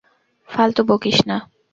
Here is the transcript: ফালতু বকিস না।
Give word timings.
ফালতু 0.49 0.81
বকিস 0.89 1.17
না। 1.29 1.37